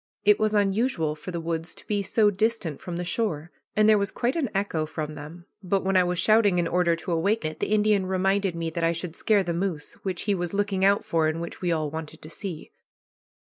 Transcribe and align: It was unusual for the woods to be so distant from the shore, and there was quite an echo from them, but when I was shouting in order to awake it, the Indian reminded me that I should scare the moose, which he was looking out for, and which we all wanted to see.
It 0.25 0.39
was 0.39 0.55
unusual 0.55 1.13
for 1.15 1.29
the 1.29 1.39
woods 1.39 1.75
to 1.75 1.85
be 1.85 2.01
so 2.01 2.31
distant 2.31 2.81
from 2.81 2.95
the 2.95 3.03
shore, 3.03 3.51
and 3.75 3.87
there 3.87 3.99
was 3.99 4.09
quite 4.09 4.35
an 4.35 4.49
echo 4.51 4.87
from 4.87 5.13
them, 5.13 5.45
but 5.61 5.83
when 5.83 5.95
I 5.95 6.03
was 6.03 6.17
shouting 6.17 6.57
in 6.57 6.67
order 6.67 6.95
to 6.95 7.11
awake 7.11 7.45
it, 7.45 7.59
the 7.59 7.71
Indian 7.71 8.07
reminded 8.07 8.55
me 8.55 8.71
that 8.71 8.83
I 8.83 8.93
should 8.93 9.15
scare 9.15 9.43
the 9.43 9.53
moose, 9.53 9.93
which 10.01 10.23
he 10.23 10.33
was 10.33 10.55
looking 10.55 10.83
out 10.83 11.05
for, 11.05 11.27
and 11.27 11.39
which 11.39 11.61
we 11.61 11.71
all 11.71 11.91
wanted 11.91 12.19
to 12.23 12.31
see. 12.31 12.71